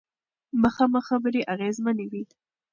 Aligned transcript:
مخامخ 0.63 1.03
خبرې 1.09 1.41
اغیزمنې 1.53 2.05
وي. 2.11 2.23